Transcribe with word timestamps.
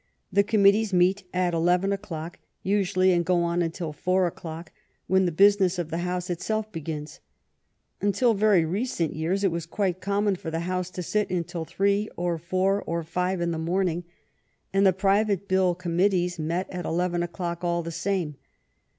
The 0.33 0.41
committees 0.41 0.91
meet 0.91 1.25
at 1.31 1.53
eleven 1.53 1.93
o'clock, 1.93 2.39
usually, 2.63 3.11
and 3.11 3.23
go 3.23 3.43
on 3.43 3.61
until 3.61 3.93
four 3.93 4.25
o'clock, 4.25 4.71
when 5.05 5.27
the 5.27 5.31
business 5.31 5.77
of 5.77 5.91
the 5.91 5.99
House 5.99 6.27
itself 6.31 6.71
begins. 6.71 7.19
Until 8.01 8.33
very 8.33 8.65
recent 8.65 9.13
years 9.15 9.43
it 9.43 9.51
was 9.51 9.67
quite 9.67 10.01
common 10.01 10.35
for 10.37 10.49
the 10.49 10.61
House 10.61 10.89
to 10.89 11.03
sit 11.03 11.29
until 11.29 11.65
three 11.65 12.09
or 12.17 12.39
four 12.39 12.81
or 12.81 13.03
five 13.03 13.41
in 13.41 13.51
the 13.51 13.59
morning, 13.59 14.03
and 14.73 14.87
the 14.87 14.91
Private 14.91 15.41
58 15.41 15.47
THE 15.49 15.53
STORY 15.55 15.69
OF 15.69 15.77
GLADSTONE'S 15.77 15.91
LIFE 15.91 16.07
Bill 16.07 16.07
Committees 16.19 16.39
met 16.39 16.69
at 16.71 16.85
eleven 16.89 17.21
o'clock 17.21 17.63
all 17.63 17.83
the 17.83 17.91
same. 17.91 18.37